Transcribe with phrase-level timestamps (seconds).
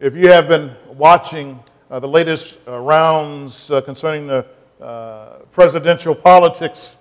[0.00, 4.46] If you have been watching uh, the latest uh, rounds uh, concerning the
[4.80, 6.96] uh, presidential politics,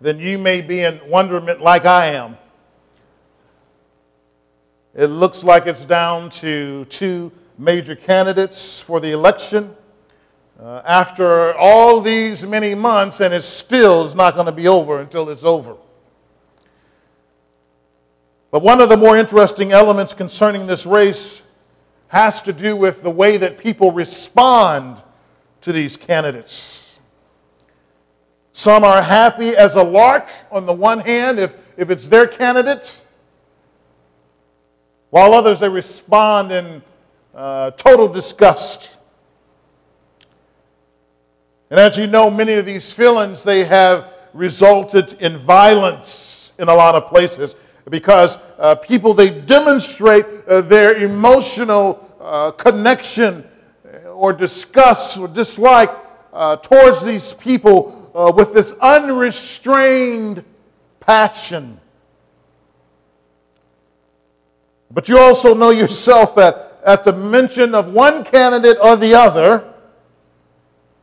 [0.00, 2.38] then you may be in wonderment like I am.
[4.94, 9.74] It looks like it's down to two major candidates for the election.
[10.62, 15.00] Uh, after all these many months, and it still is not going to be over
[15.00, 15.74] until it's over.
[18.52, 21.40] But one of the more interesting elements concerning this race
[22.14, 25.02] has to do with the way that people respond
[25.60, 27.00] to these candidates.
[28.52, 33.02] Some are happy as a lark on the one hand, if, if it's their candidate,
[35.10, 36.82] while others they respond in
[37.34, 38.94] uh, total disgust.
[41.68, 46.74] And as you know, many of these feelings they have resulted in violence in a
[46.74, 47.56] lot of places
[47.90, 53.44] because uh, people they demonstrate uh, their emotional uh, connection
[54.06, 55.90] or disgust or dislike
[56.32, 60.42] uh, towards these people uh, with this unrestrained
[61.00, 61.78] passion.
[64.90, 69.74] But you also know yourself that at the mention of one candidate or the other,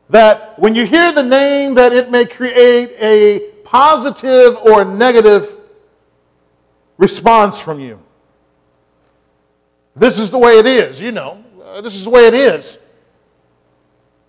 [0.09, 5.55] that when you hear the name that it may create a positive or negative
[6.97, 7.99] response from you.
[9.95, 11.43] This is the way it is, you know.
[11.63, 12.79] Uh, this is the way it is.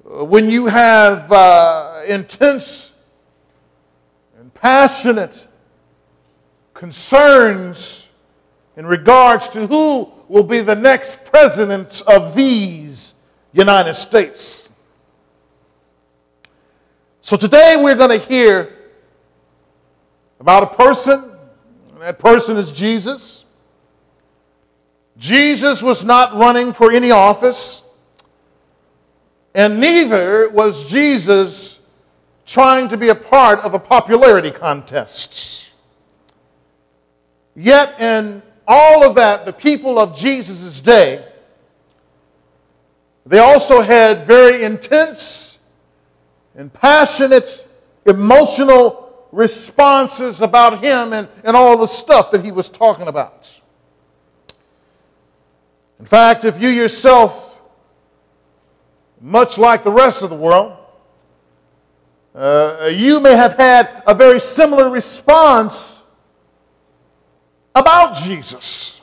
[0.04, 2.92] Uh, when you have uh, intense
[4.38, 5.46] and passionate
[6.74, 8.08] concerns
[8.76, 13.14] in regards to who will be the next president of these
[13.52, 14.68] United States.
[17.20, 18.76] So today we're going to hear
[20.40, 21.30] about a person
[21.92, 23.41] and that person is Jesus.
[25.16, 27.82] Jesus was not running for any office,
[29.54, 31.80] and neither was Jesus
[32.46, 35.72] trying to be a part of a popularity contest.
[37.54, 41.26] Yet, in all of that, the people of Jesus' day,
[43.26, 45.58] they also had very intense
[46.56, 47.68] and passionate
[48.06, 53.48] emotional responses about him and, and all the stuff that he was talking about.
[56.02, 57.60] In fact, if you yourself,
[59.20, 60.76] much like the rest of the world,
[62.34, 66.02] uh, you may have had a very similar response
[67.72, 69.00] about Jesus.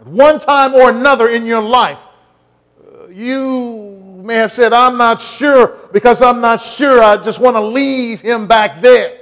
[0.00, 1.98] At one time or another in your life,
[2.80, 7.02] uh, you may have said, I'm not sure because I'm not sure.
[7.02, 9.18] I just want to leave him back there.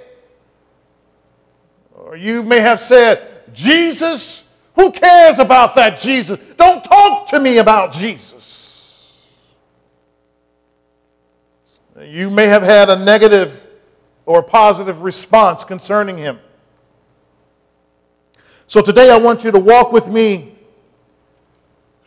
[1.93, 4.45] Or you may have said, Jesus,
[4.75, 6.39] who cares about that Jesus?
[6.57, 9.13] Don't talk to me about Jesus.
[12.01, 13.67] You may have had a negative
[14.25, 16.39] or positive response concerning him.
[18.67, 20.57] So today I want you to walk with me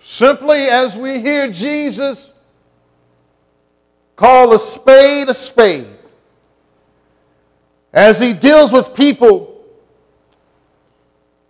[0.01, 2.31] simply as we hear Jesus
[4.15, 5.87] Call a spade a spade.
[7.91, 9.54] As he deals with people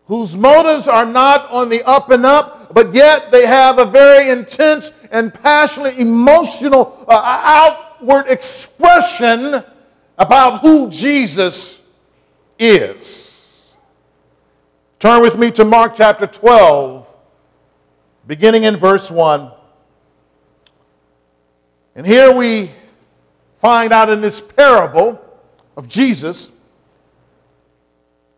[0.07, 4.29] whose motives are not on the up and up, but yet they have a very
[4.29, 9.63] intense and passionate emotional uh, outward expression
[10.17, 11.81] about who Jesus
[12.59, 13.75] is.
[14.99, 17.13] Turn with me to Mark chapter 12,
[18.27, 19.51] beginning in verse 1.
[21.95, 22.72] And here we
[23.59, 25.19] find out in this parable
[25.77, 26.51] of Jesus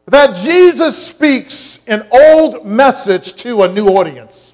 [0.08, 4.54] that Jesus speaks an old message to a new audience.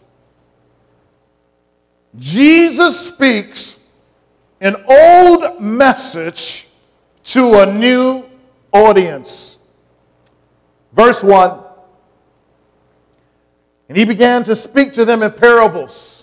[2.18, 3.80] Jesus speaks
[4.60, 6.68] an old message
[7.24, 8.24] to a new
[8.72, 9.60] audience.
[10.92, 11.60] Verse 1
[13.90, 16.14] And he began to speak to them in parables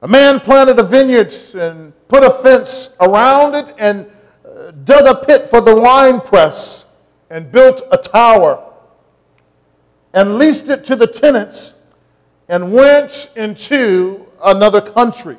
[0.00, 4.06] A man planted a vineyard and put a fence around it and
[4.84, 6.84] dug a pit for the wine press
[7.30, 8.64] and built a tower
[10.12, 11.74] and leased it to the tenants
[12.48, 15.36] and went into another country.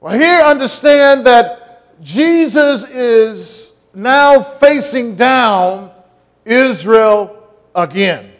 [0.00, 5.90] Well, here understand that Jesus is now facing down
[6.44, 8.32] Israel again.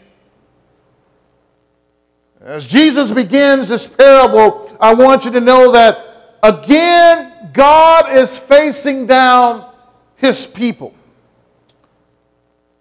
[2.41, 9.07] As Jesus begins this parable, I want you to know that again, God is facing
[9.07, 9.71] down
[10.15, 10.93] his people.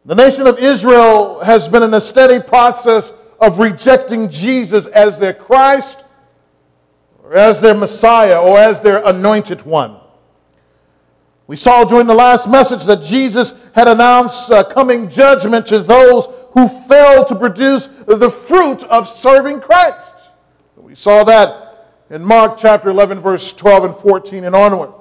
[0.05, 5.33] The nation of Israel has been in a steady process of rejecting Jesus as their
[5.33, 6.05] Christ,
[7.23, 9.97] or as their Messiah, or as their anointed one.
[11.47, 16.27] We saw during the last message that Jesus had announced uh, coming judgment to those
[16.53, 20.15] who failed to produce the fruit of serving Christ.
[20.77, 21.64] We saw that
[22.15, 24.93] in Mark chapter 11, verse 12 and 14 and onward.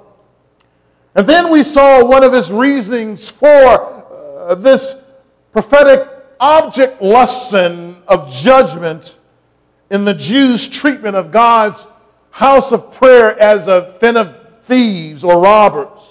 [1.14, 4.96] And then we saw one of his reasonings for uh, this
[5.52, 6.08] prophetic
[6.40, 9.20] object lesson of judgment
[9.90, 11.86] in the Jews' treatment of God's
[12.30, 14.34] house of prayer as a den of
[14.64, 16.02] thieves or robbers.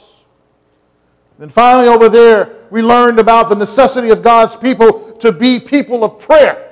[1.37, 6.05] Then finally, over there, we learned about the necessity of God's people to be people
[6.05, 6.71] of prayer.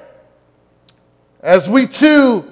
[1.42, 2.51] As we too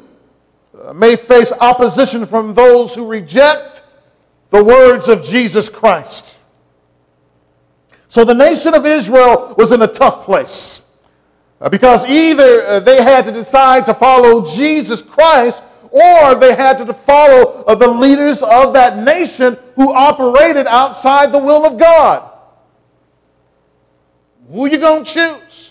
[0.93, 3.83] may face opposition from those who reject
[4.49, 6.37] the words of Jesus Christ.
[8.07, 10.81] So the nation of Israel was in a tough place
[11.61, 15.61] uh, because either uh, they had to decide to follow Jesus Christ
[15.91, 21.39] or they had to follow uh, the leaders of that nation who operated outside the
[21.39, 22.31] will of God.
[24.51, 25.68] Who are you going to choose?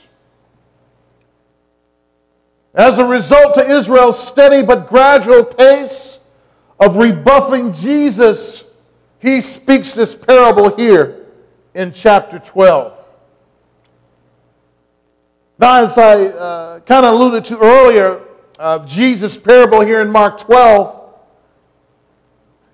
[2.78, 6.20] As a result to Israel's steady but gradual pace
[6.78, 8.64] of rebuffing Jesus,
[9.18, 11.26] he speaks this parable here
[11.74, 12.96] in chapter 12.
[15.58, 18.22] Now, as I uh, kind of alluded to earlier,
[18.60, 21.14] of Jesus' parable here in Mark 12,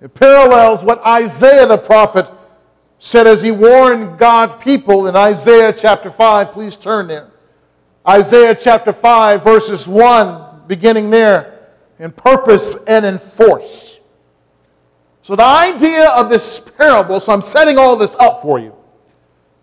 [0.01, 2.29] it parallels what Isaiah the prophet
[2.99, 6.51] said as he warned God's people in Isaiah chapter 5.
[6.51, 7.31] Please turn there.
[8.07, 11.69] Isaiah chapter 5, verses 1, beginning there,
[11.99, 13.99] in purpose and in force.
[15.23, 18.75] So, the idea of this parable, so I'm setting all this up for you.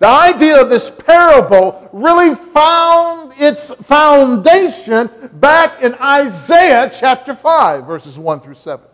[0.01, 8.19] The idea of this parable really found its foundation back in Isaiah chapter 5, verses
[8.19, 8.85] 1 through 7.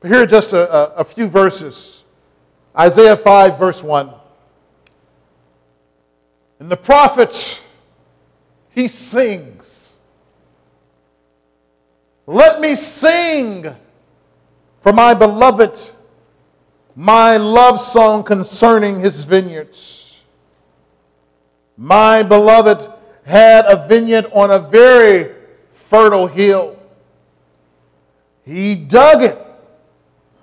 [0.00, 2.02] But here are just a, a, a few verses.
[2.76, 4.12] Isaiah 5, verse 1.
[6.62, 7.60] And the prophet,
[8.70, 9.96] he sings.
[12.24, 13.74] Let me sing
[14.78, 15.90] for my beloved
[16.94, 20.20] my love song concerning his vineyards.
[21.76, 22.92] My beloved
[23.24, 25.34] had a vineyard on a very
[25.72, 26.78] fertile hill.
[28.44, 29.44] He dug it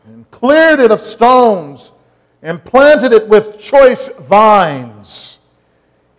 [0.04, 1.94] and cleared it of stones
[2.42, 5.38] and planted it with choice vines.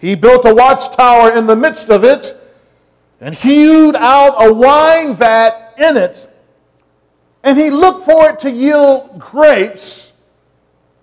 [0.00, 2.36] He built a watchtower in the midst of it
[3.20, 6.26] and hewed out a wine vat in it.
[7.42, 10.10] And he looked for it to yield grapes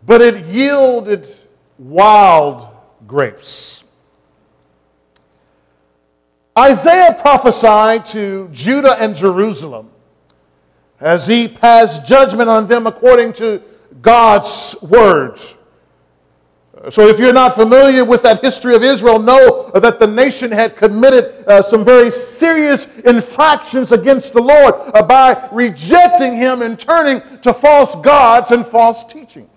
[0.08, 1.28] but it yielded
[1.78, 2.68] wild
[3.06, 3.84] grapes.
[6.58, 9.92] Isaiah prophesied to Judah and Jerusalem
[11.00, 13.62] as he passed judgment on them according to
[14.02, 15.56] God's words.
[16.90, 20.76] So, if you're not familiar with that history of Israel, know that the nation had
[20.76, 27.22] committed uh, some very serious infractions against the Lord uh, by rejecting Him and turning
[27.42, 29.57] to false gods and false teachings.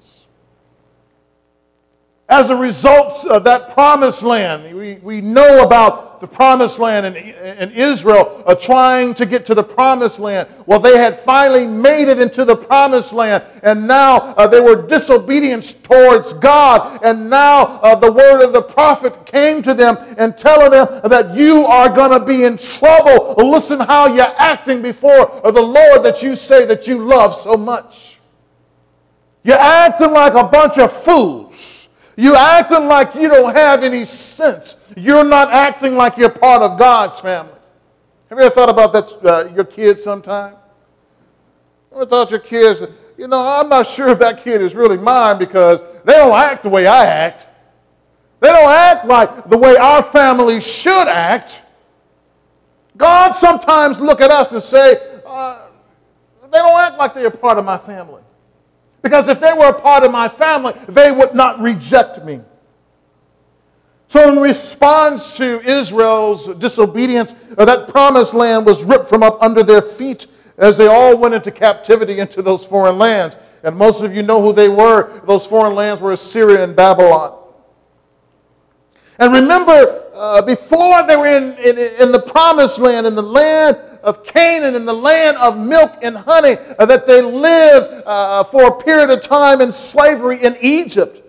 [2.31, 7.17] As a result of that promised land, we, we know about the promised land and,
[7.17, 10.49] in Israel uh, trying to get to the promised land.
[10.65, 14.87] Well, they had finally made it into the promised land, and now uh, they were
[14.87, 17.01] disobedient towards God.
[17.03, 21.35] And now uh, the word of the prophet came to them and telling them that
[21.35, 23.35] you are going to be in trouble.
[23.51, 28.19] Listen how you're acting before the Lord that you say that you love so much.
[29.43, 31.80] You're acting like a bunch of fools.
[32.21, 34.77] You acting like you don't have any sense.
[34.95, 37.55] You're not acting like you're part of God's family.
[38.29, 40.57] Have you ever thought about that, uh, your kids sometime?
[41.91, 42.83] Ever thought your kids,
[43.17, 46.63] you know, I'm not sure if that kid is really mine because they don't act
[46.63, 47.47] the way I act.
[48.41, 51.63] They don't act like the way our family should act.
[52.99, 55.69] God sometimes look at us and say, uh,
[56.53, 58.21] they don't act like they're part of my family.
[59.03, 62.41] Because if they were a part of my family, they would not reject me.
[64.09, 69.63] So, in response to Israel's disobedience, uh, that promised land was ripped from up under
[69.63, 70.27] their feet
[70.59, 73.37] as they all went into captivity into those foreign lands.
[73.63, 75.21] And most of you know who they were.
[75.27, 77.39] Those foreign lands were Assyria and Babylon.
[79.19, 83.79] And remember, uh, before they were in, in, in the promised land, in the land
[84.03, 88.67] of Canaan in the land of milk and honey, uh, that they lived uh, for
[88.67, 91.27] a period of time in slavery in Egypt.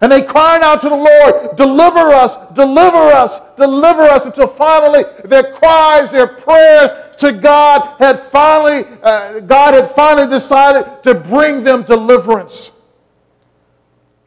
[0.00, 5.04] And they cried out to the Lord, deliver us, deliver us, deliver us, until finally
[5.24, 11.64] their cries, their prayers to God had finally, uh, God had finally decided to bring
[11.64, 12.70] them deliverance.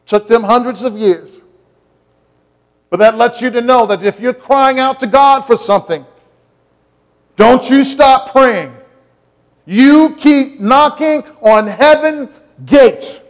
[0.04, 1.30] Took them hundreds of years.
[2.90, 6.04] But that lets you to know that if you're crying out to God for something,
[7.36, 8.74] don't you stop praying.
[9.64, 12.28] You keep knocking on heaven
[12.64, 13.20] gates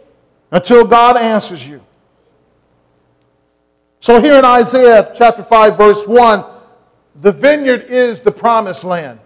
[0.51, 1.81] until God answers you.
[3.99, 6.43] So, here in Isaiah chapter 5, verse 1,
[7.21, 9.19] the vineyard is the promised land.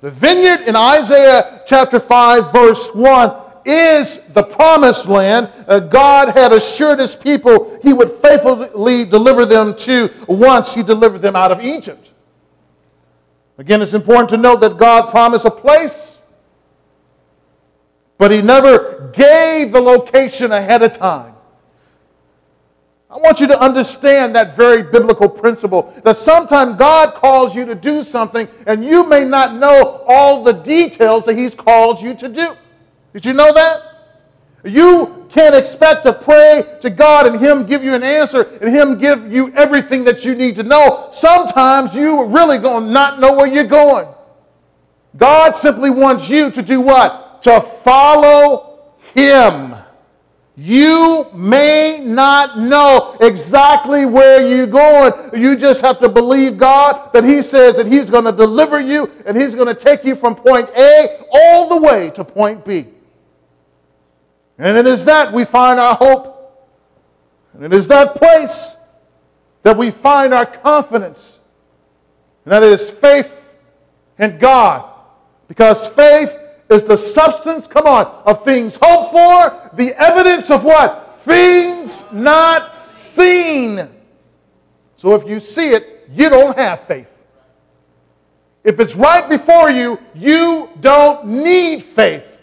[0.00, 5.50] The vineyard in Isaiah chapter 5, verse 1, is the promised land.
[5.66, 11.20] Uh, God had assured his people he would faithfully deliver them to once he delivered
[11.20, 12.07] them out of Egypt.
[13.58, 16.18] Again, it's important to note that God promised a place,
[18.16, 21.34] but he never gave the location ahead of time.
[23.10, 27.74] I want you to understand that very biblical principle that sometimes God calls you to
[27.74, 32.28] do something and you may not know all the details that He's called you to
[32.28, 32.54] do.
[33.14, 33.97] Did you know that?
[34.64, 38.98] You can't expect to pray to God and Him give you an answer and Him
[38.98, 41.10] give you everything that you need to know.
[41.12, 44.08] Sometimes you really going to not know where you're going.
[45.16, 47.42] God simply wants you to do what?
[47.44, 49.74] To follow Him.
[50.56, 55.40] You may not know exactly where you're going.
[55.40, 59.08] You just have to believe God that He says that He's going to deliver you
[59.24, 62.88] and He's going to take you from point A all the way to point B.
[64.58, 66.34] And it is that we find our hope.
[67.54, 68.74] And it is that place
[69.62, 71.38] that we find our confidence.
[72.44, 73.48] And that is faith
[74.18, 74.90] in God.
[75.46, 76.36] Because faith
[76.68, 81.20] is the substance, come on, of things hoped for, the evidence of what?
[81.20, 83.88] Things not seen.
[84.96, 87.10] So if you see it, you don't have faith.
[88.64, 92.37] If it's right before you, you don't need faith.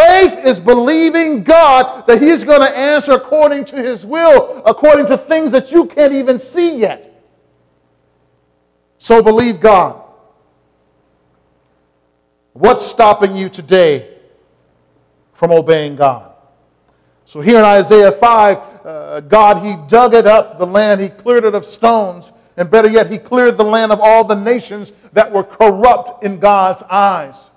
[0.00, 5.18] Faith is believing God that He's going to answer according to His will, according to
[5.18, 7.22] things that you can't even see yet.
[8.98, 10.02] So believe God.
[12.54, 14.16] What's stopping you today
[15.34, 16.32] from obeying God?
[17.26, 21.44] So here in Isaiah 5, uh, God, He dug it up, the land, He cleared
[21.44, 25.30] it of stones, and better yet, He cleared the land of all the nations that
[25.30, 27.49] were corrupt in God's eyes.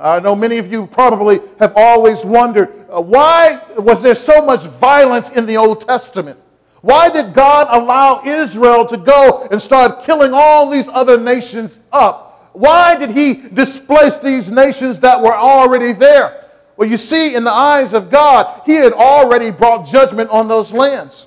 [0.00, 4.62] I know many of you probably have always wondered uh, why was there so much
[4.64, 6.38] violence in the Old Testament?
[6.80, 12.50] Why did God allow Israel to go and start killing all these other nations up?
[12.52, 16.46] Why did he displace these nations that were already there?
[16.76, 20.72] Well, you see, in the eyes of God, he had already brought judgment on those
[20.72, 21.26] lands.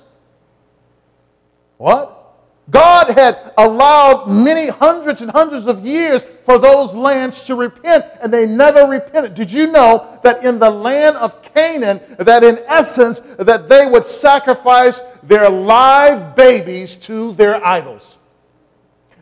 [1.76, 2.23] What?
[2.70, 8.32] God had allowed many hundreds and hundreds of years for those lands to repent, and
[8.32, 9.34] they never repented.
[9.34, 14.06] Did you know that in the land of Canaan, that in essence, that they would
[14.06, 18.16] sacrifice their live babies to their idols?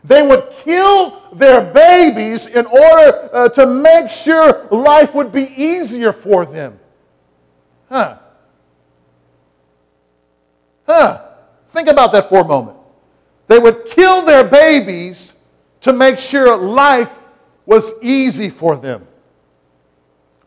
[0.05, 6.13] They would kill their babies in order uh, to make sure life would be easier
[6.13, 6.79] for them.
[7.89, 8.17] Huh.
[10.85, 11.25] Huh.
[11.69, 12.77] Think about that for a moment.
[13.47, 15.33] They would kill their babies
[15.81, 17.11] to make sure life
[17.65, 19.07] was easy for them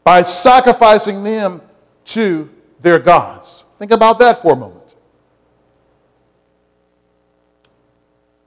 [0.04, 1.60] by sacrificing them
[2.06, 2.48] to
[2.80, 3.64] their gods.
[3.78, 4.82] Think about that for a moment.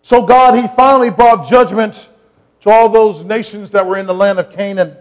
[0.01, 2.09] So God, He finally brought judgment
[2.61, 4.95] to all those nations that were in the land of Canaan.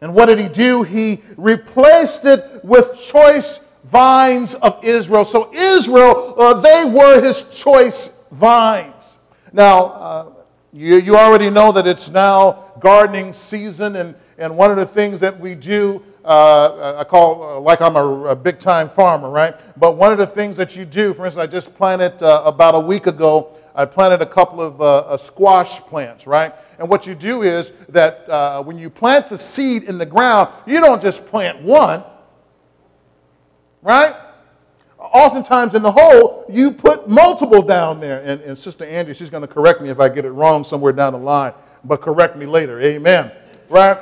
[0.00, 0.84] And what did He do?
[0.84, 3.58] He replaced it with choice
[3.90, 5.24] vines of Israel.
[5.24, 9.16] So Israel, uh, they were His choice vines.
[9.52, 10.32] Now, uh,
[10.72, 15.18] you, you already know that it's now gardening season, and, and one of the things
[15.20, 19.56] that we do uh, I call uh, like I'm a, a, big time farmer, right?
[19.78, 22.74] But one of the things that you do, for instance, I just planted uh, about
[22.74, 26.54] a week ago, I planted a couple of uh, squash plants, right?
[26.78, 30.50] And what you do is that uh, when you plant the seed in the ground,
[30.66, 32.04] you don't just plant one,
[33.82, 34.14] right?
[34.98, 38.20] Oftentimes in the hole, you put multiple down there.
[38.22, 40.92] And, and Sister Angie, she's going to correct me if I get it wrong somewhere
[40.92, 41.52] down the line,
[41.84, 42.80] but correct me later.
[42.80, 43.32] Amen.
[43.68, 43.98] Right?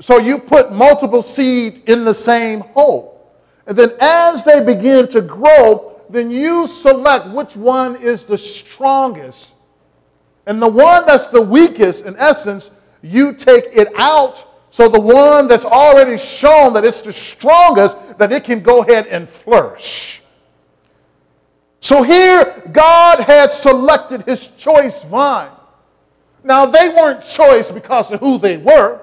[0.00, 3.34] So you put multiple seed in the same hole.
[3.66, 9.52] And then as they begin to grow, then you select which one is the strongest.
[10.46, 12.70] And the one that's the weakest, in essence,
[13.02, 18.32] you take it out So the one that's already shown that it's the strongest, that
[18.32, 20.22] it can go ahead and flourish.
[21.80, 25.50] So here, God has selected his choice vine.
[26.44, 29.00] Now, they weren't choice because of who they were.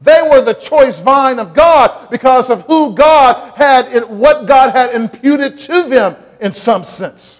[0.00, 4.94] They were the choice vine of God because of who God had, what God had
[4.94, 7.39] imputed to them in some sense.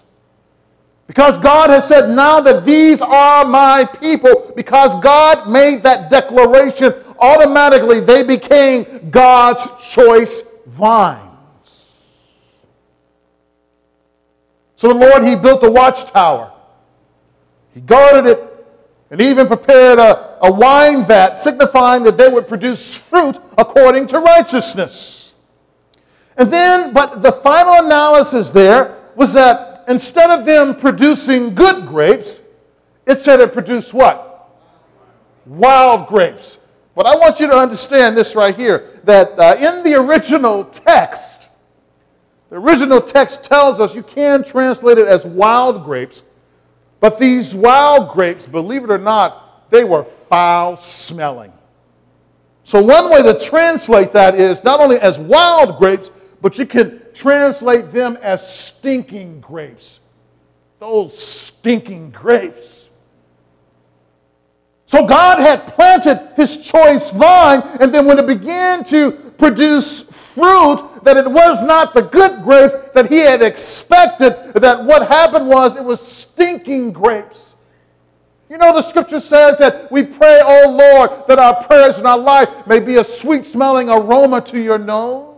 [1.10, 6.94] Because God has said, now that these are my people, because God made that declaration,
[7.18, 11.26] automatically they became God's choice vines.
[14.76, 16.52] So the Lord, He built a watchtower.
[17.74, 18.66] He guarded it
[19.10, 24.20] and even prepared a, a wine vat, signifying that they would produce fruit according to
[24.20, 25.34] righteousness.
[26.36, 32.40] And then, but the final analysis there was that instead of them producing good grapes,
[33.06, 34.48] it said it produced what?
[35.46, 36.58] Wild grapes.
[36.94, 41.48] But I want you to understand this right here that uh, in the original text,
[42.48, 46.22] the original text tells us you can translate it as wild grapes
[47.00, 51.52] but these wild grapes, believe it or not, they were foul smelling.
[52.64, 57.02] So, one way to translate that is not only as wild grapes, but you can
[57.14, 60.00] translate them as stinking grapes.
[60.78, 62.88] Those stinking grapes.
[64.86, 71.04] So, God had planted his choice vine, and then when it began to produce fruit,
[71.04, 75.76] that it was not the good grapes that he had expected, that what happened was
[75.76, 77.50] it was stinking grapes.
[78.48, 82.18] You know, the scripture says that we pray, oh Lord, that our prayers and our
[82.18, 85.29] life may be a sweet smelling aroma to your nose.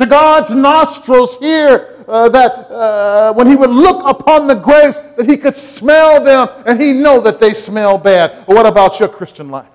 [0.00, 5.28] To God's nostrils here, uh, that uh, when he would look upon the grapes, that
[5.28, 8.46] he could smell them and he know that they smell bad.
[8.46, 9.68] what about your Christian life?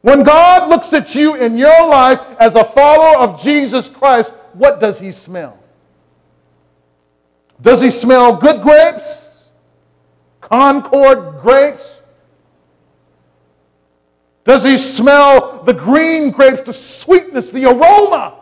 [0.00, 4.80] When God looks at you in your life as a follower of Jesus Christ, what
[4.80, 5.58] does he smell?
[7.60, 9.48] Does he smell good grapes?
[10.40, 11.96] Concord grapes?
[14.46, 18.38] Does he smell the green grapes, the sweetness, the aroma?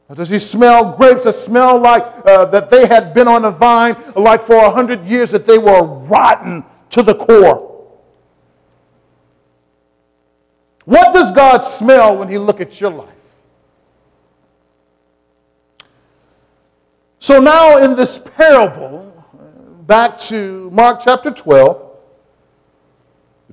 [0.15, 3.95] does he smell grapes that smell like uh, that they had been on a vine
[4.15, 7.69] like for a hundred years that they were rotten to the core?
[10.85, 13.07] What does God smell when He look at your life?
[17.19, 19.13] So now in this parable,
[19.85, 21.89] back to Mark chapter 12,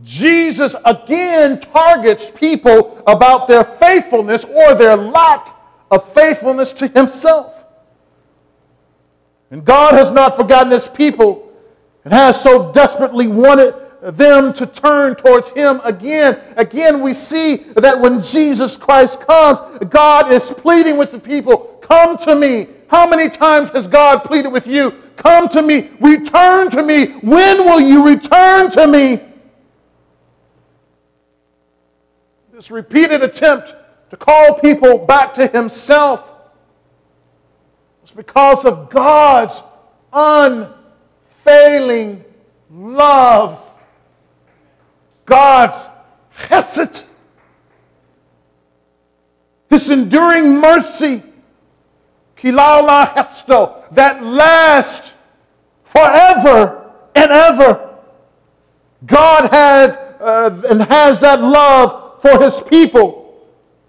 [0.03, 5.58] Jesus again targets people about their faithfulness or their lack
[5.91, 7.55] of faithfulness to himself.
[9.51, 11.51] And God has not forgotten his people
[12.05, 16.39] and has so desperately wanted them to turn towards Him again.
[16.57, 19.59] Again, we see that when Jesus Christ comes,
[19.91, 22.69] God is pleading with the people, Come to me.
[22.89, 24.91] How many times has God pleaded with you?
[25.17, 25.91] Come to me.
[26.01, 27.07] Return to me.
[27.07, 29.21] When will you return to me?
[32.53, 33.75] This repeated attempt
[34.11, 36.33] to call people back to Himself
[38.03, 39.63] was because of God's
[40.13, 42.25] unfailing
[42.71, 43.65] love
[45.29, 45.87] God's
[46.39, 47.07] chesed,
[49.69, 51.23] His enduring mercy,
[52.35, 55.13] kilala hesto, that lasts
[55.85, 57.99] forever and ever.
[59.05, 63.18] God had uh, and has that love for His people,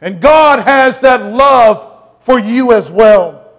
[0.01, 3.51] and God has that love for you as well.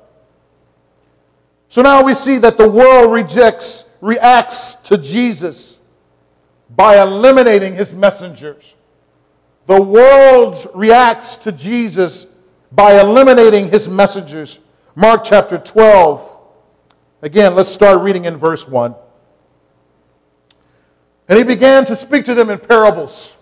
[1.68, 5.79] So now we see that the world rejects, reacts to Jesus
[6.68, 8.74] by eliminating his messengers.
[9.66, 12.26] The world reacts to Jesus
[12.72, 14.61] by eliminating his messengers.
[14.94, 16.38] Mark chapter 12.
[17.22, 18.94] Again, let's start reading in verse 1.
[21.29, 23.37] And he began to speak to them in parables.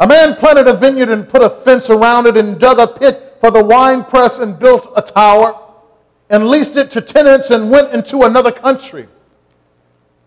[0.00, 3.36] A man planted a vineyard and put a fence around it and dug a pit
[3.40, 5.58] for the winepress and built a tower
[6.30, 9.06] and leased it to tenants and went into another country.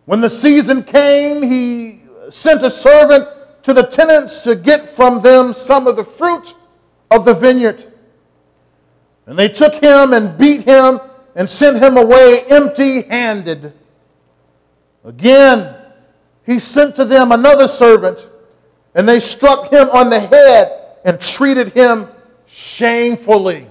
[0.06, 3.28] When the season came, he sent a servant
[3.63, 6.54] to the tenants to get from them some of the fruit
[7.10, 7.91] of the vineyard.
[9.25, 10.99] And they took him and beat him
[11.36, 13.73] and sent him away empty handed.
[15.04, 15.75] Again,
[16.45, 18.30] he sent to them another servant,
[18.95, 22.08] and they struck him on the head and treated him
[22.47, 23.67] shamefully.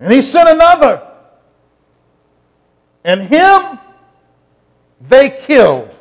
[0.00, 1.08] And he sent another
[3.04, 3.78] and him
[5.00, 5.96] they killed.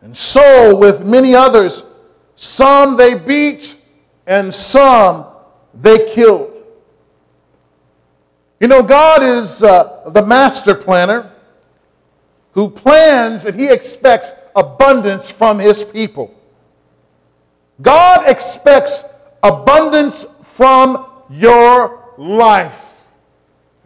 [0.00, 1.82] And so with many others,
[2.34, 3.76] some they beat
[4.26, 5.26] and some
[5.74, 6.50] they killed.
[8.58, 11.32] You know, God is uh, the master planner
[12.52, 16.34] who plans and he expects abundance from his people.
[17.82, 19.04] God expects
[19.42, 23.08] abundance from your life.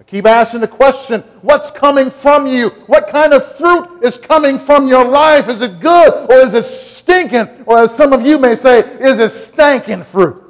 [0.00, 2.70] I keep asking the question what's coming from you?
[2.86, 5.48] What kind of fruit is coming from your life?
[5.48, 7.64] Is it good or is it stinking?
[7.66, 10.42] Or as some of you may say, is it stinking fruit?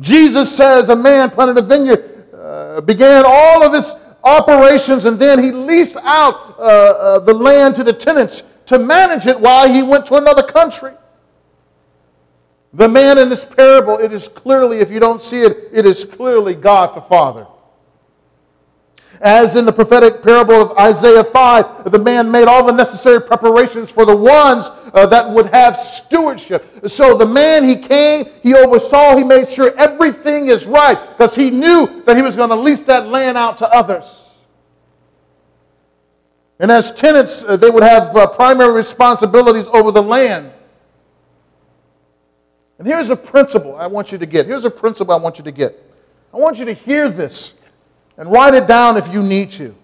[0.00, 5.42] Jesus says a man planted a vineyard, uh, began all of his operations, and then
[5.42, 9.82] he leased out uh, uh, the land to the tenants to manage it while he
[9.82, 10.92] went to another country.
[12.72, 16.04] The man in this parable, it is clearly, if you don't see it, it is
[16.04, 17.46] clearly God the Father.
[19.20, 23.90] As in the prophetic parable of Isaiah 5, the man made all the necessary preparations
[23.90, 26.88] for the ones uh, that would have stewardship.
[26.88, 31.50] So the man, he came, he oversaw, he made sure everything is right because he
[31.50, 34.04] knew that he was going to lease that land out to others.
[36.60, 40.52] And as tenants, uh, they would have uh, primary responsibilities over the land.
[42.78, 44.46] And here's a principle I want you to get.
[44.46, 45.92] Here's a principle I want you to get.
[46.32, 47.54] I want you to hear this
[48.16, 49.74] and write it down if you need to.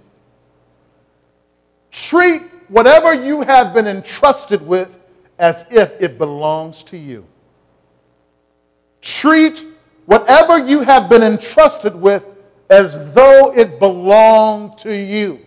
[1.91, 4.89] Treat whatever you have been entrusted with
[5.41, 7.27] as if it belongs to you.
[9.01, 9.67] Treat
[10.05, 12.25] whatever you have been entrusted with
[12.69, 15.41] as though it belonged to you.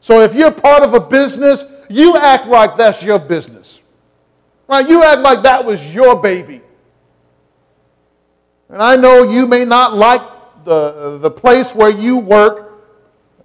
[0.00, 3.80] So if you're part of a business, you act like that's your business.
[4.68, 4.88] Right?
[4.88, 6.60] You act like that was your baby.
[8.68, 10.20] And I know you may not like
[10.64, 12.65] the, the place where you work.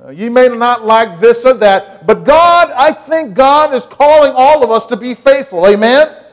[0.04, 2.08] Uh, you may not like this or that.
[2.08, 5.68] But God, I think God is calling all of us to be faithful.
[5.68, 6.24] Amen?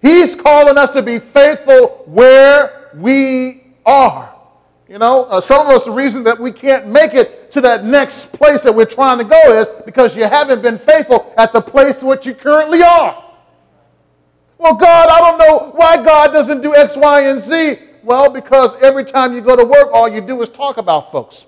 [0.00, 4.34] He's calling us to be faithful where we are.
[4.88, 7.84] You know, uh, some of us, the reason that we can't make it to that
[7.84, 11.60] next place that we're trying to go is because you haven't been faithful at the
[11.60, 13.32] place which you currently are.
[14.58, 17.78] Well, God, I don't know why God doesn't do X, Y, and Z.
[18.02, 21.46] Well, because every time you go to work, all you do is talk about folks.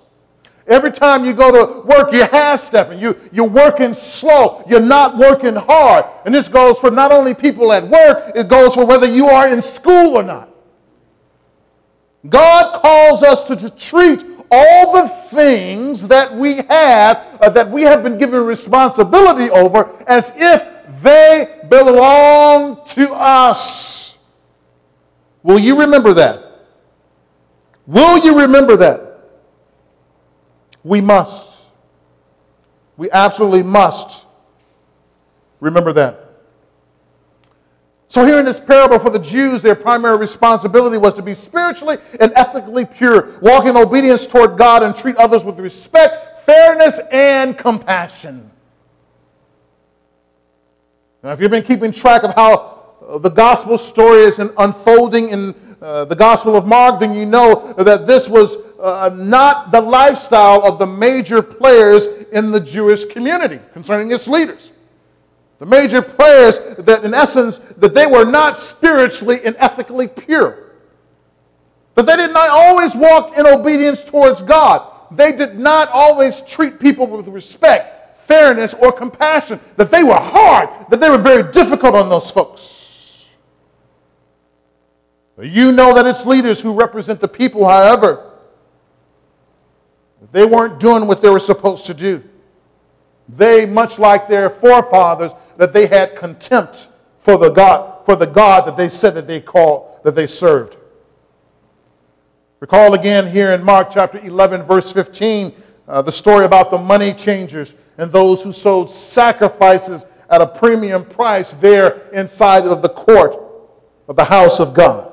[0.67, 2.99] Every time you go to work, you're half stepping.
[2.99, 4.65] You, you're working slow.
[4.67, 6.05] You're not working hard.
[6.25, 9.47] And this goes for not only people at work, it goes for whether you are
[9.47, 10.49] in school or not.
[12.27, 17.83] God calls us to, to treat all the things that we have, uh, that we
[17.83, 20.63] have been given responsibility over, as if
[21.01, 24.17] they belong to us.
[25.43, 26.43] Will you remember that?
[27.85, 29.06] Will you remember that?
[30.87, 31.65] We must.
[32.95, 34.25] We absolutely must
[35.59, 36.23] remember that.
[38.07, 41.97] So, here in this parable for the Jews, their primary responsibility was to be spiritually
[42.21, 47.57] and ethically pure, walk in obedience toward God, and treat others with respect, fairness, and
[47.57, 48.49] compassion.
[51.21, 55.53] Now, if you've been keeping track of how uh, the gospel story is unfolding in
[55.81, 60.63] uh, the Gospel of Mark, then you know that this was uh, not the lifestyle
[60.63, 64.71] of the major players in the Jewish community concerning its leaders.
[65.59, 70.73] The major players that, in essence, that they were not spiritually and ethically pure.
[71.95, 74.93] That they did not always walk in obedience towards God.
[75.11, 80.69] They did not always treat people with respect fairness, or compassion, that they were hard,
[80.89, 83.25] that they were very difficult on those folks.
[85.41, 88.26] You know that it's leaders who represent the people, however,
[90.31, 92.23] they weren't doing what they were supposed to do.
[93.29, 98.65] They, much like their forefathers, that they had contempt for the God, for the God
[98.65, 100.77] that they said that they called, that they served.
[102.59, 105.53] Recall again here in Mark chapter 11, verse 15,
[105.87, 111.05] uh, the story about the money changers and those who sold sacrifices at a premium
[111.05, 113.35] price there inside of the court
[114.07, 115.06] of the house of God.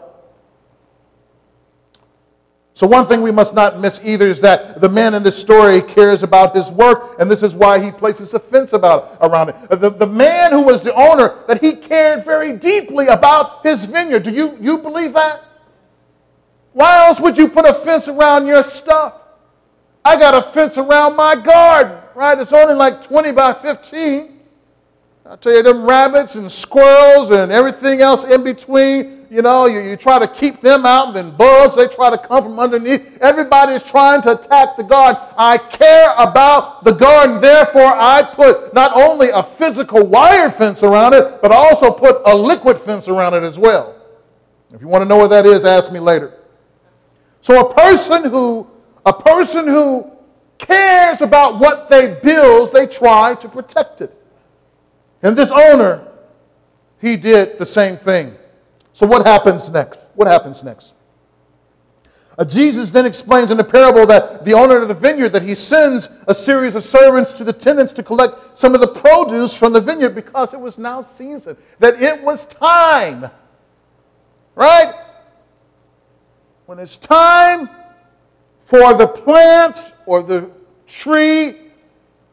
[2.76, 5.80] So, one thing we must not miss either is that the man in this story
[5.80, 9.80] cares about his work, and this is why he places a fence about, around it.
[9.80, 14.24] The, the man who was the owner, that he cared very deeply about his vineyard.
[14.24, 15.44] Do you, you believe that?
[16.72, 19.14] Why else would you put a fence around your stuff?
[20.04, 22.36] I got a fence around my garden, right?
[22.36, 24.40] It's only like 20 by 15.
[25.26, 29.80] I tell you, them rabbits and squirrels and everything else in between, you know, you,
[29.80, 33.18] you try to keep them out, and then bugs, they try to come from underneath.
[33.20, 35.20] Everybody is trying to attack the garden.
[35.36, 41.14] I care about the garden, therefore, I put not only a physical wire fence around
[41.14, 44.00] it, but I also put a liquid fence around it as well.
[44.72, 46.38] If you want to know what that is, ask me later.
[47.42, 48.68] So a person who
[49.04, 50.12] a person who
[50.58, 54.16] cares about what they build, they try to protect it.
[55.22, 56.06] And this owner,
[57.00, 58.36] he did the same thing.
[58.94, 59.98] So what happens next?
[60.14, 60.94] What happens next?
[62.38, 65.54] Uh, Jesus then explains in the parable that the owner of the vineyard that he
[65.54, 69.72] sends a series of servants to the tenants to collect some of the produce from
[69.72, 73.30] the vineyard because it was now season, that it was time.
[74.54, 74.94] Right?
[76.66, 77.68] When it's time
[78.60, 80.50] for the plant or the
[80.86, 81.56] tree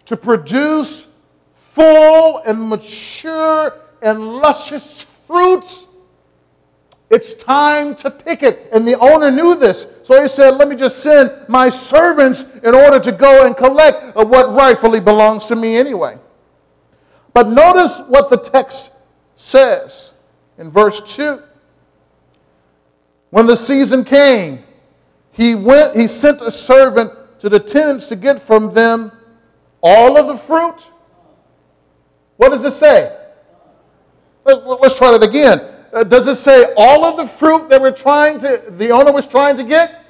[0.05, 1.07] to produce
[1.53, 5.85] full and mature and luscious fruits,
[7.11, 8.69] it's time to pick it.
[8.71, 9.85] And the owner knew this.
[10.03, 14.15] So he said, Let me just send my servants in order to go and collect
[14.15, 16.17] uh, what rightfully belongs to me anyway.
[17.33, 18.91] But notice what the text
[19.35, 20.11] says
[20.57, 21.41] in verse 2.
[23.29, 24.63] When the season came,
[25.31, 29.11] he went, he sent a servant to the tenants to get from them
[29.81, 30.89] all of the fruit.
[32.37, 33.17] What does it say?
[34.45, 35.80] Let's try that again.
[35.93, 39.27] Uh, does it say all of the fruit that we're trying to, the owner was
[39.27, 40.05] trying to get?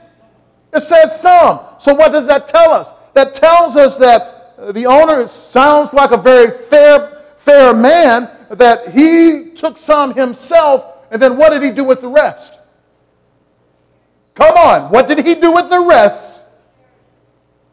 [0.74, 1.62] It says some.
[1.80, 2.90] So what does that tell us?
[3.14, 8.94] That tells us that uh, the owner sounds like a very fair, fair man, that
[8.94, 12.54] he took some himself, and then what did he do with the rest?
[14.36, 16.46] Come on, what did he do with the rest?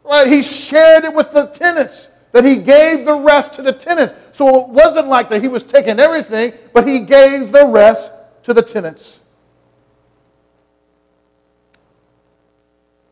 [0.03, 4.13] Right, he shared it with the tenants, that he gave the rest to the tenants.
[4.31, 8.11] So it wasn't like that he was taking everything, but he gave the rest
[8.43, 9.19] to the tenants.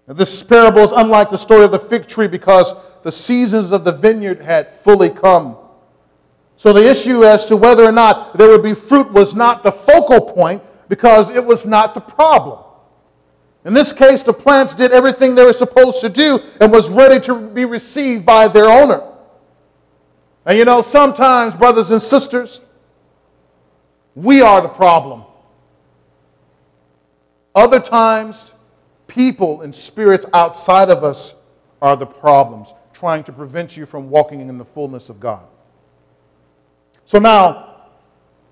[0.07, 3.83] Now, this parable is unlike the story of the fig tree because the seasons of
[3.83, 5.57] the vineyard had fully come.
[6.55, 9.71] So the issue as to whether or not there would be fruit was not the
[9.71, 12.59] focal point because it was not the problem.
[13.67, 17.19] In this case, the plants did everything they were supposed to do and was ready
[17.25, 19.03] to be received by their owner.
[20.45, 22.61] And you know, sometimes, brothers and sisters,
[24.15, 25.25] we are the problem.
[27.53, 28.53] Other times,
[29.07, 31.35] people and spirits outside of us
[31.81, 35.45] are the problems, trying to prevent you from walking in the fullness of God.
[37.05, 37.89] So now,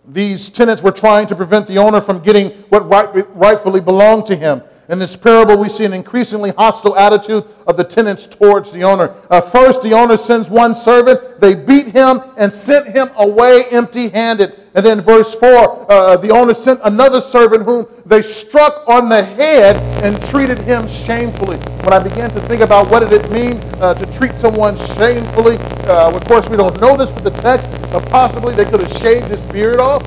[0.06, 4.36] these tenants were trying to prevent the owner from getting what right, rightfully belonged to
[4.36, 4.62] him.
[4.88, 9.16] In this parable, we see an increasingly hostile attitude of the tenants towards the owner.
[9.32, 11.40] Uh, first, the owner sends one servant.
[11.40, 14.60] They beat him and sent him away empty handed.
[14.76, 19.24] And then, verse 4, uh, the owner sent another servant whom they struck on the
[19.24, 21.58] head and treated him shamefully.
[21.84, 25.58] When I began to think about what did it mean uh, to treat someone shamefully,
[25.88, 29.02] uh, of course, we don't know this, but the text, uh, possibly they could have
[29.02, 30.04] shaved his beard off.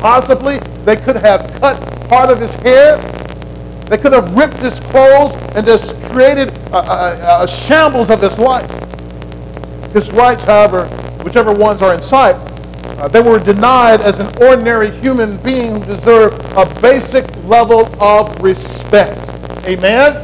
[0.00, 2.98] Possibly they could have cut part of his hair
[3.90, 8.38] they could have ripped his clothes and just created a, a, a shambles of his
[8.38, 8.70] life.
[9.92, 10.86] His rights, however,
[11.24, 12.36] whichever ones are in sight,
[13.00, 18.40] uh, they were denied as an ordinary human being who deserved a basic level of
[18.40, 19.18] respect.
[19.64, 20.14] Amen?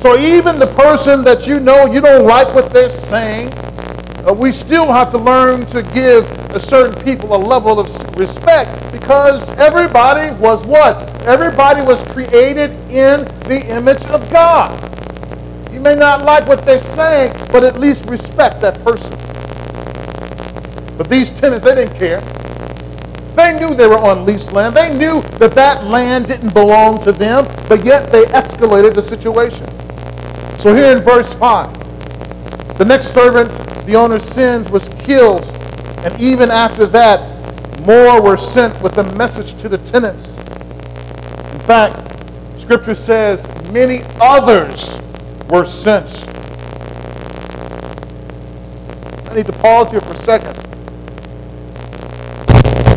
[0.00, 3.52] So even the person that you know you don't like what they're saying,
[4.26, 8.70] uh, we still have to learn to give a certain people a level of respect
[8.92, 11.02] because everybody was what?
[11.26, 14.70] Everybody was created in the image of God.
[15.72, 19.12] You may not like what they're saying, but at least respect that person.
[20.98, 22.20] But these tenants, they didn't care.
[23.34, 24.74] They knew they were on leased land.
[24.74, 29.66] They knew that that land didn't belong to them, but yet they escalated the situation.
[30.58, 33.50] So here in verse 5, the next servant
[33.86, 35.44] the owner's sins was killed,
[36.04, 37.20] and even after that,
[37.86, 40.28] more were sent with a message to the tenants.
[41.52, 44.90] In fact, Scripture says many others
[45.48, 46.06] were sent.
[49.28, 50.56] I need to pause here for a second.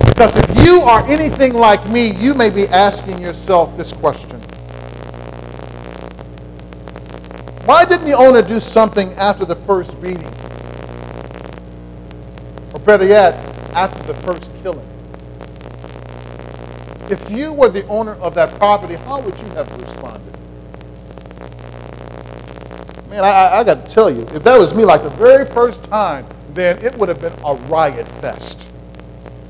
[0.07, 4.39] Because if you are anything like me, you may be asking yourself this question
[7.65, 10.31] Why didn't the owner do something after the first beating?
[12.85, 13.33] Better yet,
[13.73, 14.87] after the first killing.
[17.09, 20.33] If you were the owner of that property, how would you have responded?
[23.09, 25.83] Man, I, I got to tell you, if that was me like the very first
[25.83, 28.59] time, then it would have been a riot fest.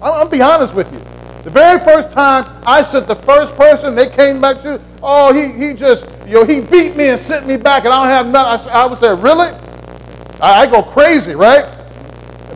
[0.02, 1.00] I'll, I'll be honest with you.
[1.44, 5.52] The very first time I sent the first person, they came back to, oh, he,
[5.52, 8.28] he just, you know, he beat me and sent me back and I don't have
[8.28, 8.72] nothing.
[8.72, 9.50] I, I would say, really?
[10.40, 11.66] I, I, go crazy, right?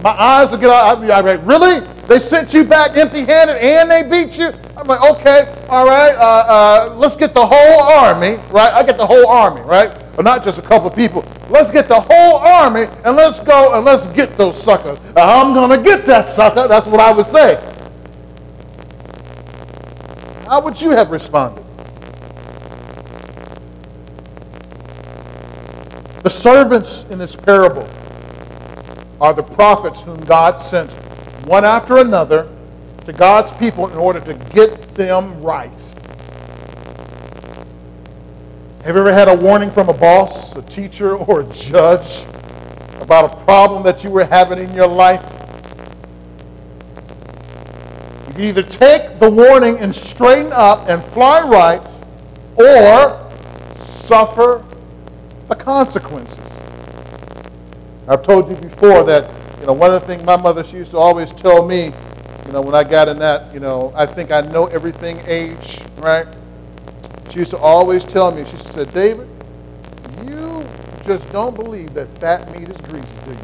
[0.01, 0.97] My eyes would get out.
[0.97, 1.79] I'd be like, really?
[2.07, 4.53] They sent you back empty handed and they beat you?
[4.77, 8.71] I'm like, okay, all right, uh, uh, let's get the whole army, right?
[8.71, 9.91] I get the whole army, right?
[10.15, 11.25] But not just a couple of people.
[11.49, 14.99] Let's get the whole army and let's go and let's get those suckers.
[15.15, 16.67] I'm going to get that sucker.
[16.67, 17.55] That's what I would say.
[20.47, 21.63] How would you have responded?
[26.23, 27.87] The servants in this parable
[29.19, 30.91] are the prophets whom God sent
[31.47, 32.51] one after another
[33.05, 35.71] to God's people in order to get them right.
[38.83, 42.25] Have you ever had a warning from a boss, a teacher, or a judge
[43.01, 45.23] about a problem that you were having in your life?
[48.27, 51.81] You can either take the warning and straighten up and fly right,
[52.55, 53.31] or
[53.83, 54.63] suffer
[55.47, 56.56] the consequences.
[58.07, 60.91] I've told you before that you know one of the things my mother she used
[60.91, 61.91] to always tell me,
[62.45, 65.81] you know, when I got in that, you know, I think I know everything age,
[65.97, 66.25] right?
[67.31, 69.27] She used to always tell me, she said, David,
[70.25, 70.65] you
[71.05, 73.37] just don't believe that fat meat is greasy, do you?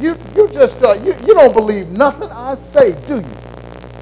[0.00, 3.36] You, you just uh, you, you don't believe nothing I say, do you?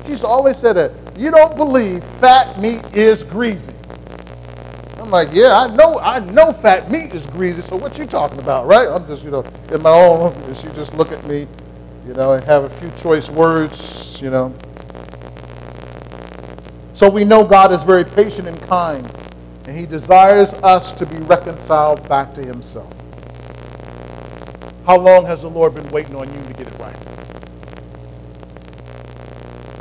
[0.04, 0.92] She used to always say that.
[1.18, 3.74] You don't believe fat meat is greasy.
[5.08, 7.62] I'm like, yeah, I know, I know fat meat is greasy.
[7.62, 8.86] So what you talking about, right?
[8.86, 9.42] I'm just, you know,
[9.72, 10.34] in my own.
[10.34, 11.46] And she just look at me,
[12.06, 14.52] you know, and have a few choice words, you know.
[16.92, 19.10] So we know God is very patient and kind,
[19.66, 22.92] and He desires us to be reconciled back to Himself.
[24.84, 26.96] How long has the Lord been waiting on you to get it right?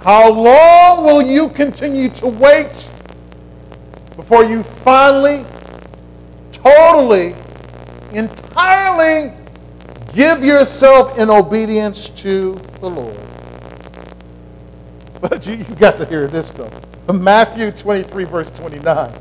[0.04, 2.90] How long will you continue to wait
[4.18, 5.46] before you finally,
[6.52, 7.34] totally,
[8.12, 9.32] entirely
[10.14, 13.16] give yourself in obedience to the Lord?
[15.22, 16.70] But you, you got to hear this though.
[17.14, 19.14] Matthew 23, verse 29.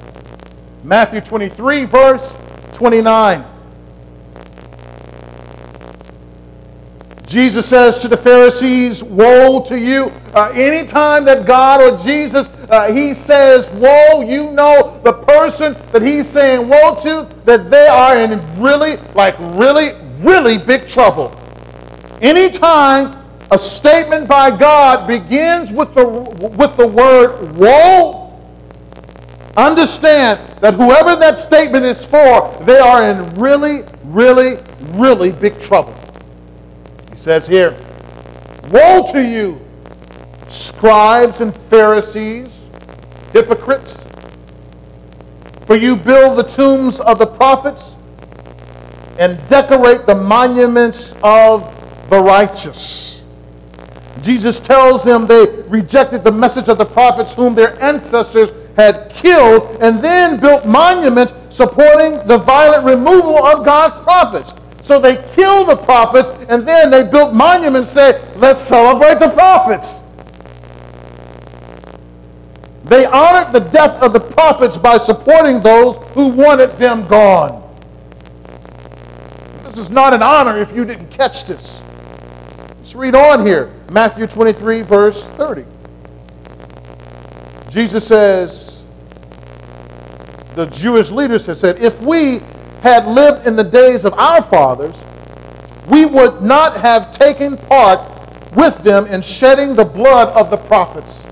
[0.82, 2.36] Matthew 23, verse
[2.72, 3.44] 29.
[7.26, 10.12] Jesus says to the Pharisees, Woe to you.
[10.34, 16.02] Uh, anytime that God or Jesus, uh, he says, Woe, you know the person that
[16.02, 21.34] he's saying woe to, that they are in really, like really, really big trouble.
[22.20, 26.06] Anytime a statement by God begins with the,
[26.56, 28.26] with the word woe,
[29.56, 34.58] understand that whoever that statement is for, they are in really, really,
[34.90, 35.94] really big trouble
[37.10, 37.76] He says here,
[38.70, 39.60] Woe to you,
[40.50, 42.66] scribes and Pharisees,
[43.32, 43.98] hypocrites!
[45.66, 47.94] For you build the tombs of the prophets
[49.18, 51.72] and decorate the monuments of
[52.10, 53.22] the righteous.
[54.22, 59.78] Jesus tells them they rejected the message of the prophets whom their ancestors had killed
[59.80, 64.52] and then built monuments supporting the violent removal of God's prophets.
[64.82, 70.02] So they killed the prophets and then they built monuments say, let's celebrate the prophets.
[72.86, 77.62] They honored the death of the prophets by supporting those who wanted them gone.
[79.64, 81.82] This is not an honor if you didn't catch this.
[82.78, 83.72] Let's read on here.
[83.90, 85.64] Matthew 23, verse 30.
[87.70, 88.84] Jesus says,
[90.54, 92.38] the Jewish leaders had said, if we
[92.82, 94.94] had lived in the days of our fathers,
[95.88, 98.00] we would not have taken part
[98.54, 101.25] with them in shedding the blood of the prophets.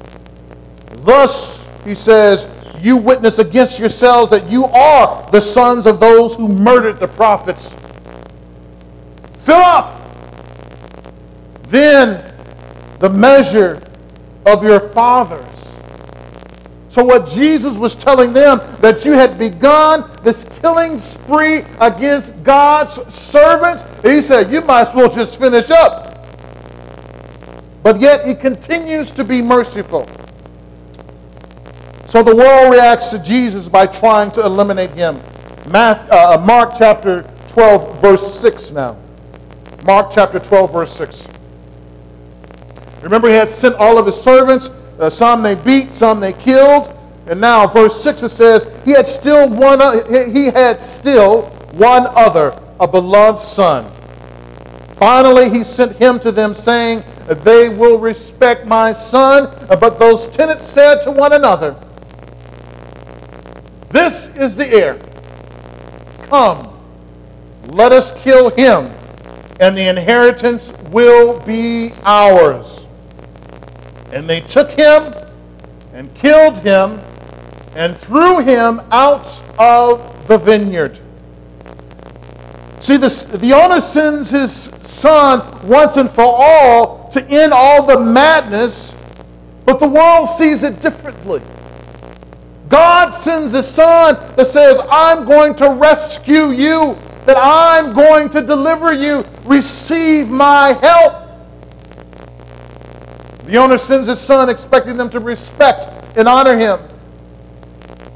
[1.05, 2.49] Thus, he says,
[2.81, 7.75] you witness against yourselves that you are the sons of those who murdered the prophets.
[9.45, 10.01] Fill up
[11.75, 12.33] then
[13.01, 13.81] the measure
[14.47, 15.45] of your fathers.
[16.89, 22.93] So, what Jesus was telling them, that you had begun this killing spree against God's
[23.13, 26.25] servants, he said, you might as well just finish up.
[27.83, 30.09] But yet, he continues to be merciful.
[32.15, 35.21] So, the world reacts to Jesus by trying to eliminate him.
[35.73, 38.97] Uh, uh, Mark chapter 12, verse 6 now.
[39.83, 41.27] Mark chapter 12, verse 6.
[43.03, 44.69] Remember, he had sent all of his servants
[45.01, 46.97] uh, some they beat, some they killed.
[47.27, 49.81] And now, verse 6 it says, he had still one
[50.33, 53.91] he had still one other, a beloved son.
[54.93, 57.03] Finally, he sent him to them, saying,
[57.43, 59.53] they will respect my son.
[59.67, 61.77] But those tenants said to one another,
[63.95, 64.99] This is the heir.
[66.27, 66.69] Come,
[67.67, 68.87] let us kill him,
[69.61, 72.89] and the inheritance will be ours.
[74.11, 75.15] And they took him
[75.93, 76.99] and killed him
[77.77, 80.99] and threw him out of the vineyard.
[82.81, 88.01] See, this, the owner sends his son once and for all to end all the
[88.01, 88.93] madness,
[89.65, 91.43] but the world sees it differently.
[92.69, 96.97] God sends his son that says, I'm going to rescue you,
[97.27, 99.25] that I'm going to deliver you.
[99.45, 101.23] Receive my help.
[103.45, 106.79] The owner sends his son expecting them to respect and honor him.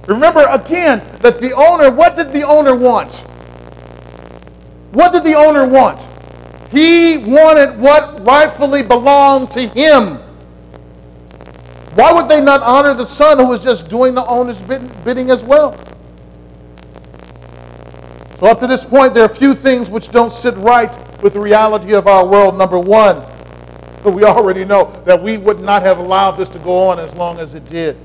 [0.07, 3.15] Remember again that the owner, what did the owner want?
[4.93, 6.01] What did the owner want?
[6.71, 10.19] He wanted what rightfully belonged to him.
[11.99, 15.43] Why would they not honor the son who was just doing the owner's bidding as
[15.43, 15.77] well?
[18.39, 20.93] So, up to this point, there are a few things which don't sit right
[21.25, 22.57] with the reality of our world.
[22.57, 23.27] Number one,
[24.05, 27.41] we already know that we would not have allowed this to go on as long
[27.41, 27.97] as it did.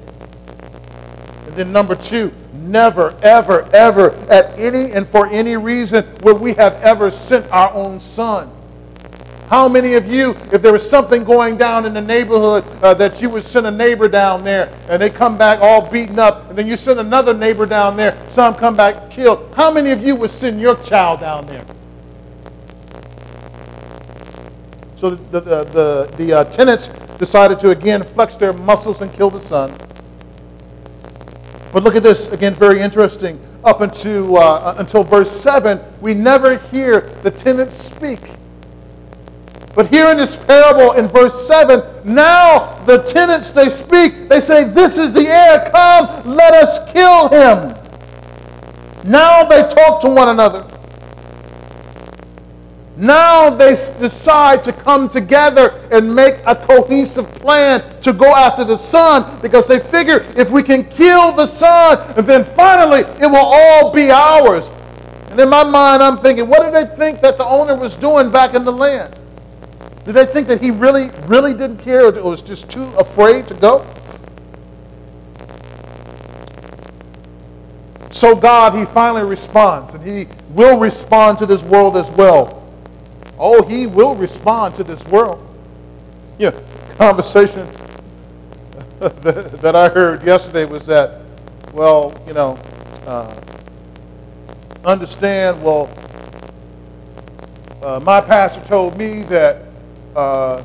[1.46, 2.34] And then number two,
[2.64, 7.72] never, ever, ever, at any and for any reason would we have ever sent our
[7.74, 8.50] own son.
[9.50, 13.22] How many of you, if there was something going down in the neighborhood, uh, that
[13.22, 16.58] you would send a neighbor down there and they come back all beaten up, and
[16.58, 19.54] then you send another neighbor down there, some come back killed?
[19.56, 21.64] How many of you would send your child down there?
[24.96, 26.88] So the, the, the, the uh, tenants
[27.18, 29.72] decided to again flex their muscles and kill the son.
[31.74, 33.40] But look at this, again, very interesting.
[33.64, 38.20] Up until, uh, until verse 7, we never hear the tenants speak.
[39.76, 44.66] But here in this parable in verse 7, now the tenants they speak, they say,
[44.66, 47.76] This is the heir, come, let us kill him.
[49.04, 50.66] Now they talk to one another.
[52.96, 58.78] Now they decide to come together and make a cohesive plan to go after the
[58.78, 63.92] son because they figure if we can kill the son, then finally it will all
[63.92, 64.70] be ours.
[65.32, 68.30] And in my mind, I'm thinking, what did they think that the owner was doing
[68.30, 69.20] back in the land?
[70.06, 73.54] Did they think that he really, really didn't care or was just too afraid to
[73.54, 73.86] go?
[78.12, 82.64] So God, he finally responds, and he will respond to this world as well.
[83.40, 85.46] Oh, he will respond to this world.
[86.38, 86.52] Yeah,
[86.98, 87.68] conversation
[89.00, 91.22] that I heard yesterday was that,
[91.74, 92.58] well, you know,
[93.06, 93.36] uh,
[94.86, 95.90] understand, well,
[97.84, 99.73] uh, my pastor told me that
[100.16, 100.62] uh,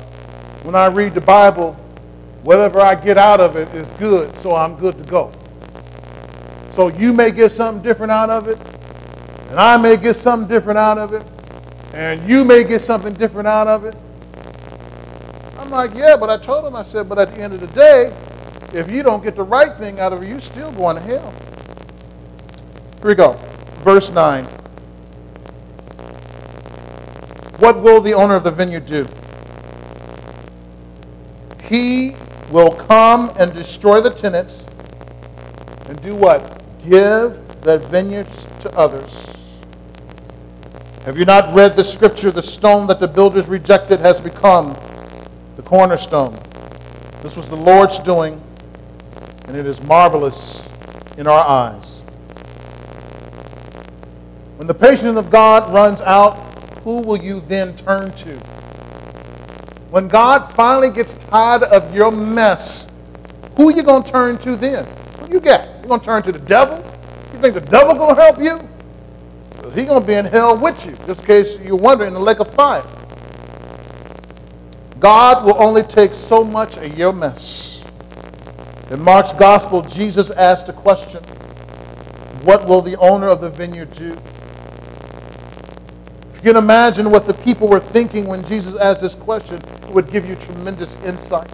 [0.63, 1.73] when I read the Bible,
[2.43, 5.31] whatever I get out of it is good, so I'm good to go.
[6.75, 8.59] So you may get something different out of it,
[9.49, 11.23] and I may get something different out of it,
[11.93, 13.95] and you may get something different out of it.
[15.57, 17.67] I'm like, yeah, but I told him, I said, but at the end of the
[17.67, 18.15] day,
[18.73, 21.31] if you don't get the right thing out of it, you're still going to hell.
[23.01, 23.33] Here we go.
[23.83, 24.45] Verse 9.
[27.59, 29.07] What will the owner of the vineyard do?
[31.69, 32.15] He
[32.49, 34.65] will come and destroy the tenants
[35.87, 36.41] and do what?
[36.83, 39.13] Give the vineyards to others.
[41.05, 42.31] Have you not read the scripture?
[42.31, 44.73] The stone that the builders rejected has become
[45.55, 46.37] the cornerstone.
[47.21, 48.41] This was the Lord's doing,
[49.47, 50.67] and it is marvelous
[51.17, 51.99] in our eyes.
[54.57, 56.33] When the patience of God runs out,
[56.83, 58.58] who will you then turn to?
[59.89, 62.87] When God finally gets tired of your mess,
[63.55, 64.85] who are you going to turn to then?
[65.19, 65.65] Who you got?
[65.79, 66.77] You're going to turn to the devil?
[67.33, 68.57] You think the devil going to help you?
[69.73, 72.19] He's going to be in hell with you, just in case you're wondering, in the
[72.19, 72.83] lake of fire.
[74.99, 77.83] God will only take so much of your mess.
[78.91, 81.21] In Mark's gospel, Jesus asked a question
[82.43, 84.17] What will the owner of the vineyard do?
[86.35, 89.61] You can imagine what the people were thinking when Jesus asked this question,
[89.91, 91.51] would give you tremendous insight.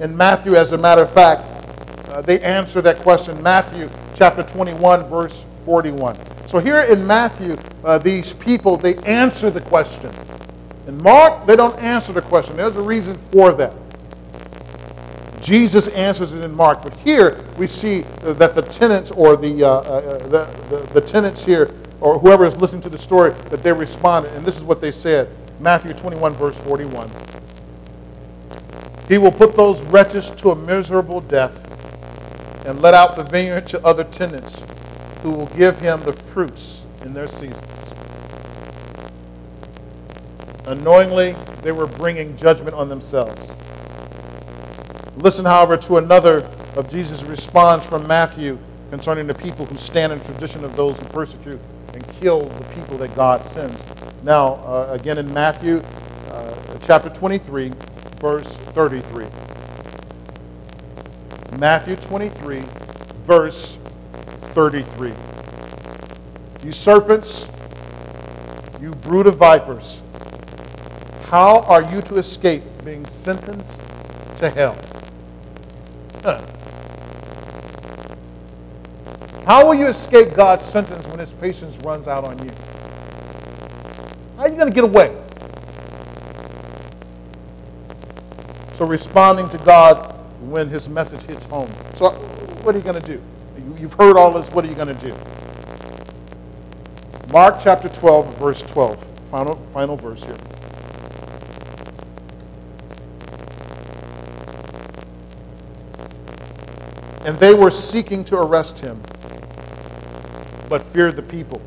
[0.00, 1.42] In Matthew, as a matter of fact,
[2.10, 3.42] uh, they answer that question.
[3.42, 6.16] Matthew chapter 21, verse 41.
[6.48, 10.14] So here in Matthew, uh, these people, they answer the question.
[10.86, 12.56] In Mark, they don't answer the question.
[12.56, 13.74] There's a reason for that.
[15.42, 19.70] Jesus answers it in Mark, but here we see that the tenants or the, uh,
[19.70, 23.72] uh, the, the, the tenants here, or whoever is listening to the story, that they
[23.72, 24.32] responded.
[24.34, 25.28] And this is what they said
[25.60, 27.10] Matthew 21, verse 41.
[29.08, 31.62] He will put those wretches to a miserable death
[32.66, 34.60] and let out the vineyard to other tenants
[35.22, 37.62] who will give him the fruits in their seasons.
[40.66, 43.50] Unknowingly, they were bringing judgment on themselves.
[45.16, 46.40] Listen, however, to another
[46.74, 48.58] of Jesus' response from Matthew
[48.90, 51.60] concerning the people who stand in tradition of those who persecute
[51.94, 53.80] and kill the people that God sends.
[54.24, 55.82] Now, uh, again in Matthew
[56.30, 57.72] uh, chapter 23,
[58.20, 59.26] verse 33.
[61.58, 62.60] Matthew 23,
[63.24, 63.78] verse
[64.54, 65.12] 33.
[66.64, 67.48] You serpents,
[68.80, 70.00] you brood of vipers,
[71.26, 73.80] how are you to escape being sentenced
[74.38, 74.76] to hell?
[76.22, 76.40] Huh.
[79.44, 82.50] How will you escape God's sentence when his patience runs out on you?
[84.36, 85.16] How are you going to get away?
[88.76, 90.12] So responding to God
[90.42, 91.72] when his message hits home.
[91.96, 93.22] So what are you going to do?
[93.80, 94.50] You've heard all this.
[94.50, 95.16] What are you going to do?
[97.32, 99.02] Mark chapter 12, verse 12.
[99.30, 100.36] Final, final verse here.
[107.26, 109.00] And they were seeking to arrest him,
[110.68, 111.60] but feared the people.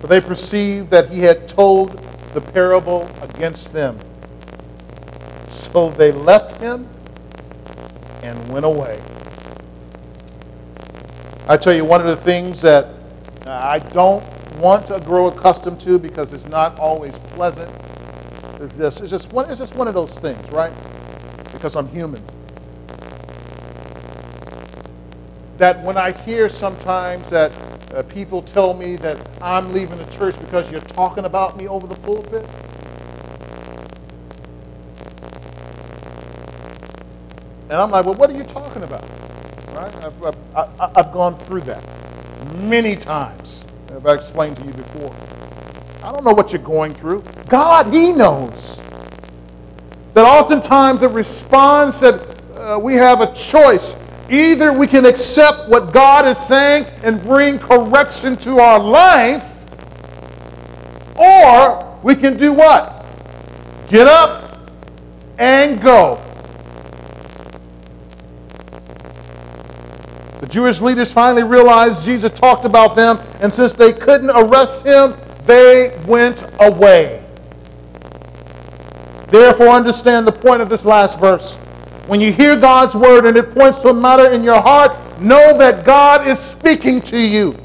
[0.00, 1.98] For they perceived that he had told
[2.34, 3.98] the parable against them.
[5.74, 6.88] So they left him
[8.22, 9.02] and went away.
[11.48, 12.94] I tell you, one of the things that
[13.48, 14.24] I don't
[14.58, 17.68] want to grow accustomed to because it's not always pleasant.
[18.60, 20.72] It's just, it's just, one, it's just one of those things, right?
[21.50, 22.22] Because I'm human.
[25.56, 27.50] That when I hear sometimes that
[27.92, 31.88] uh, people tell me that I'm leaving the church because you're talking about me over
[31.88, 32.46] the pulpit,
[37.74, 39.02] And I'm like, well, what are you talking about?
[39.74, 39.92] Right?
[39.96, 41.82] I've, I've, I've gone through that
[42.58, 43.64] many times.
[43.90, 45.12] As I explained to you before.
[46.00, 47.24] I don't know what you're going through.
[47.48, 48.76] God, He knows.
[50.12, 52.14] That oftentimes the response that
[52.54, 53.96] uh, we have a choice.
[54.30, 59.50] Either we can accept what God is saying and bring correction to our life,
[61.16, 63.04] or we can do what?
[63.88, 64.60] Get up
[65.40, 66.23] and go.
[70.44, 75.14] The Jewish leaders finally realized Jesus talked about them, and since they couldn't arrest him,
[75.46, 77.24] they went away.
[79.28, 81.54] Therefore, understand the point of this last verse.
[82.08, 85.56] When you hear God's word and it points to a matter in your heart, know
[85.56, 87.56] that God is speaking to you.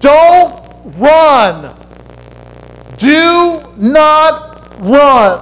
[0.00, 0.60] Don't
[0.96, 1.72] run.
[2.96, 5.38] Do not run.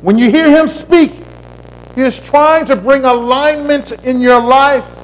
[0.00, 1.12] When you hear him speak,
[1.94, 4.96] he is trying to bring alignment in your life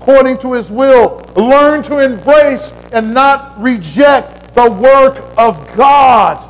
[0.00, 1.18] according to his will.
[1.36, 6.46] Learn to embrace and not reject the work of God.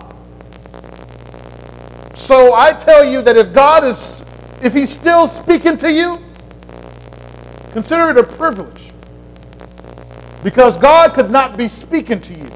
[2.16, 4.22] So I tell you that if God is,
[4.62, 6.20] if he's still speaking to you,
[7.72, 8.92] consider it a privilege.
[10.44, 12.48] Because God could not be speaking to you.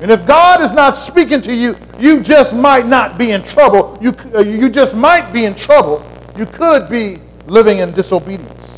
[0.00, 3.96] And if God is not speaking to you, you just might not be in trouble.
[4.00, 6.04] You, uh, you just might be in trouble.
[6.36, 8.73] You could be living in disobedience.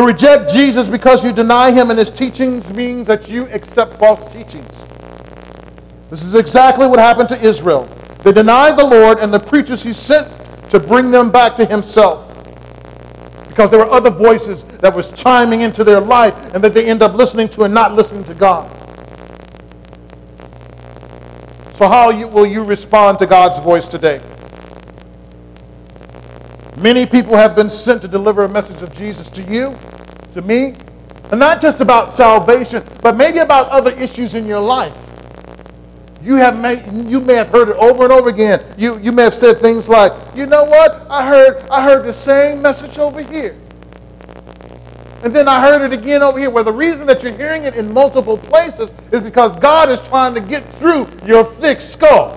[0.00, 4.32] To reject Jesus because you deny him and his teachings means that you accept false
[4.32, 4.66] teachings.
[6.08, 7.84] This is exactly what happened to Israel.
[8.22, 10.26] They denied the Lord and the preachers he sent
[10.70, 12.28] to bring them back to himself.
[13.46, 17.02] Because there were other voices that was chiming into their life and that they end
[17.02, 18.70] up listening to and not listening to God.
[21.76, 24.22] So how will you respond to God's voice today?
[26.78, 29.76] Many people have been sent to deliver a message of Jesus to you,
[30.30, 30.74] to me,
[31.30, 34.96] and not just about salvation, but maybe about other issues in your life.
[36.22, 38.62] You have may, you may have heard it over and over again.
[38.76, 41.06] You, you may have said things like, you know what?
[41.10, 43.56] I heard, I heard the same message over here.
[45.22, 47.74] And then I heard it again over here, where the reason that you're hearing it
[47.74, 52.36] in multiple places is because God is trying to get through your thick skull.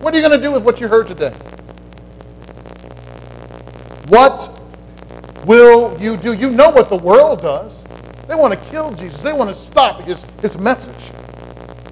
[0.00, 1.34] What are you going to do with what you heard today?
[4.14, 4.48] What
[5.44, 6.34] will you do?
[6.34, 7.82] You know what the world does.
[8.28, 9.20] They want to kill Jesus.
[9.20, 11.10] They want to stop his, his message.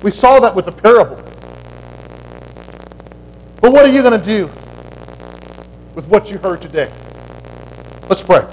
[0.04, 1.16] We saw that with the parable.
[3.60, 4.46] But what are you going to do
[5.96, 6.92] with what you heard today?
[8.08, 8.46] Let's pray.